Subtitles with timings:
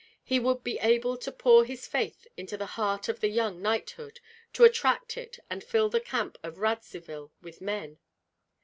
[0.23, 4.19] He would be able to pour his faith into the heart of the young knighthood,
[4.53, 7.99] to attract it and fill the camp of Radzivill with men.